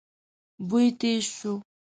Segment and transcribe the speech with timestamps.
[0.67, 1.53] بوی تېز شو.